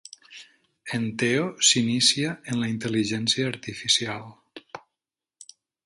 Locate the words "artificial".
3.53-4.29